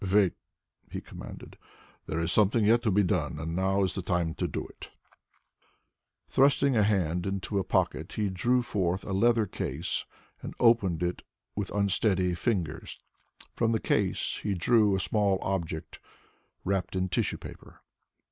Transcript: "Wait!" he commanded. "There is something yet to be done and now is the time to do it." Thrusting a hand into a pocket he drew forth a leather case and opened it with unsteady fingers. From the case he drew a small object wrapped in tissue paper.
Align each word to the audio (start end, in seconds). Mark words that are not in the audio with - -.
"Wait!" 0.11 0.33
he 0.89 0.99
commanded. 0.99 1.59
"There 2.07 2.19
is 2.19 2.31
something 2.31 2.65
yet 2.65 2.81
to 2.81 2.89
be 2.89 3.03
done 3.03 3.37
and 3.37 3.55
now 3.55 3.83
is 3.83 3.93
the 3.93 4.01
time 4.01 4.33
to 4.33 4.47
do 4.47 4.65
it." 4.65 4.89
Thrusting 6.27 6.75
a 6.75 6.81
hand 6.81 7.27
into 7.27 7.59
a 7.59 7.63
pocket 7.63 8.13
he 8.13 8.27
drew 8.27 8.63
forth 8.63 9.03
a 9.03 9.13
leather 9.13 9.45
case 9.45 10.05
and 10.41 10.55
opened 10.59 11.03
it 11.03 11.21
with 11.55 11.69
unsteady 11.69 12.33
fingers. 12.33 12.99
From 13.53 13.73
the 13.73 13.79
case 13.79 14.39
he 14.41 14.55
drew 14.55 14.95
a 14.95 14.99
small 14.99 15.37
object 15.43 15.99
wrapped 16.65 16.95
in 16.95 17.07
tissue 17.07 17.37
paper. 17.37 17.83